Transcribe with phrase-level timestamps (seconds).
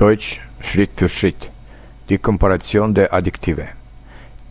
[0.00, 1.50] Deutsch Schritt für Schritt.
[2.08, 3.68] Die Komparation der Adjektive.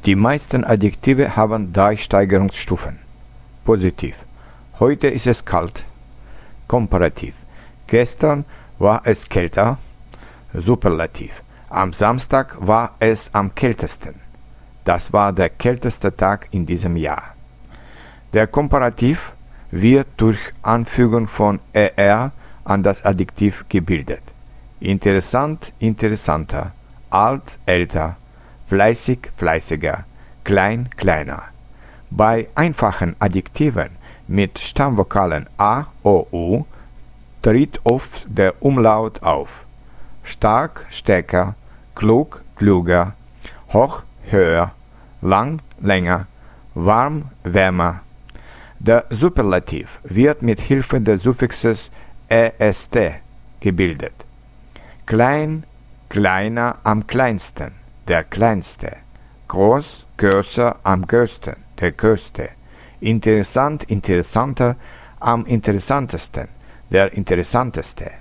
[0.05, 2.99] Die meisten Adjektive haben drei Steigerungsstufen.
[3.65, 4.13] Positiv.
[4.79, 5.83] Heute ist es kalt.
[6.67, 7.33] Komparativ.
[7.87, 8.45] Gestern
[8.77, 9.79] war es kälter.
[10.53, 11.31] Superlativ.
[11.67, 14.21] Am Samstag war es am kältesten.
[14.85, 17.23] Das war der kälteste Tag in diesem Jahr.
[18.33, 19.31] Der Komparativ
[19.71, 22.33] wird durch Anfügung von er
[22.65, 24.21] an das Adjektiv gebildet.
[24.79, 26.71] Interessant, interessanter,
[27.09, 28.15] alt, älter,
[28.69, 30.05] fleißig, fleißiger,
[30.45, 31.43] klein, kleiner.
[32.09, 33.89] Bei einfachen Adjektiven
[34.27, 36.65] mit Stammvokalen a, o, u
[37.41, 39.49] tritt oft der Umlaut auf.
[40.23, 41.55] Stark, stärker,
[41.95, 43.13] klug, kluger,
[43.73, 44.71] hoch, höher,
[45.21, 46.27] lang, länger,
[46.73, 48.01] warm, wärmer.
[48.79, 51.91] Der Superlativ wird mit Hilfe des Suffixes
[52.29, 52.97] est
[53.59, 54.28] gebildet.
[55.09, 55.63] Klein,
[56.09, 57.71] kleiner am kleinsten,
[58.07, 58.97] der kleinste.
[59.47, 62.49] Groß, größer am größten, der größte.
[62.99, 64.75] Interessant, interessanter
[65.19, 66.47] am interessantesten,
[66.91, 68.11] der interessanteste.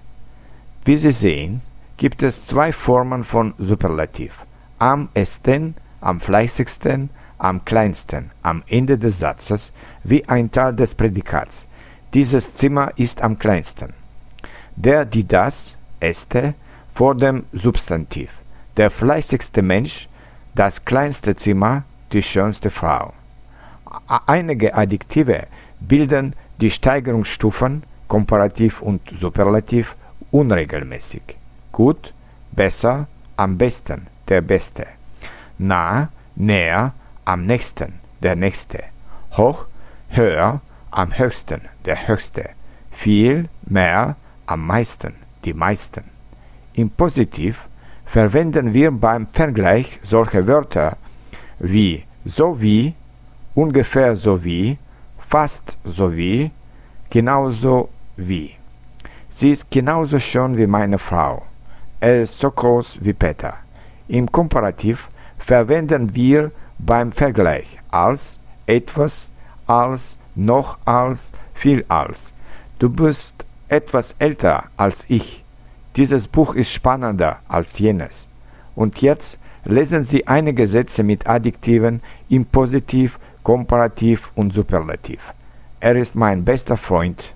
[0.86, 1.60] Wie Sie sehen,
[1.98, 4.32] gibt es zwei Formen von Superlativ.
[4.78, 9.72] Am esten, am fleißigsten, am kleinsten, am Ende des Satzes,
[10.04, 11.66] wie ein Teil des Prädikats.
[12.14, 13.92] Dieses Zimmer ist am kleinsten.
[14.74, 16.54] Der, die das, este,
[16.98, 18.28] vor dem Substantiv.
[18.76, 20.08] Der fleißigste Mensch,
[20.56, 23.12] das kleinste Zimmer, die schönste Frau.
[24.26, 25.46] Einige Adjektive
[25.78, 29.94] bilden die Steigerungsstufen Komparativ und Superlativ
[30.32, 31.22] unregelmäßig.
[31.70, 32.12] Gut,
[32.50, 34.84] besser, am besten, der Beste.
[35.56, 38.82] Nah, näher, am nächsten, der Nächste.
[39.36, 39.66] Hoch,
[40.08, 42.50] höher, am höchsten, der Höchste.
[42.90, 46.17] Viel, mehr, am meisten, die meisten.
[46.78, 47.58] Im Positiv
[48.06, 50.96] verwenden wir beim Vergleich solche Wörter
[51.58, 52.94] wie so wie,
[53.56, 54.78] ungefähr so wie,
[55.28, 56.52] fast so wie,
[57.10, 58.54] genauso wie.
[59.32, 61.42] Sie ist genauso schön wie meine Frau.
[61.98, 63.54] Er ist so groß wie Peter.
[64.06, 69.28] Im Komparativ verwenden wir beim Vergleich als, etwas,
[69.66, 72.32] als, noch als, viel als.
[72.78, 73.34] Du bist
[73.68, 75.42] etwas älter als ich.
[75.98, 78.28] Dieses Buch ist spannender als jenes.
[78.76, 85.18] Und jetzt lesen Sie einige Sätze mit Adjektiven im Positiv, Komparativ und Superlativ.
[85.80, 87.34] Er ist mein bester Freund.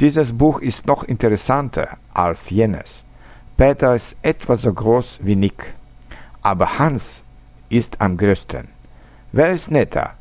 [0.00, 3.04] Dieses Buch ist noch interessanter als jenes.
[3.56, 5.72] Peter ist etwa so groß wie Nick.
[6.42, 7.22] Aber Hans
[7.68, 8.66] ist am größten.
[9.30, 10.14] Wer ist netter?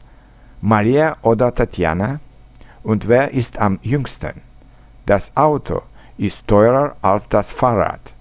[0.61, 2.19] Maria oder Tatjana?
[2.83, 4.41] Und wer ist am jüngsten?
[5.07, 5.81] Das Auto
[6.21, 8.13] ist teurer als das Fahrrad.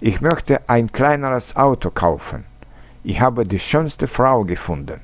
[0.00, 2.44] Ich möchte ein kleineres Auto kaufen.
[3.02, 5.00] Ich habe die schönste Frau gefunden.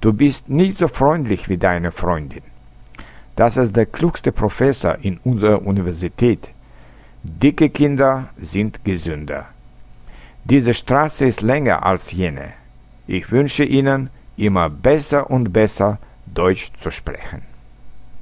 [0.00, 2.42] Du bist nicht so freundlich wie deine Freundin.
[3.36, 6.48] Das ist der klugste Professor in unserer Universität.
[7.22, 9.44] Dicke Kinder sind gesünder.
[10.44, 12.54] Diese Straße ist länger als jene.
[13.06, 14.08] Ich wünsche Ihnen
[14.38, 17.53] immer besser und besser Deutsch zu sprechen.